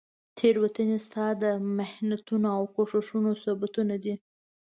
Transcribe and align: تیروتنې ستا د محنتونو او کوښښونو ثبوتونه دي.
تیروتنې 0.37 0.97
ستا 1.05 1.25
د 1.43 1.45
محنتونو 1.77 2.47
او 2.57 2.63
کوښښونو 2.75 3.31
ثبوتونه 3.43 3.95
دي. 4.03 4.15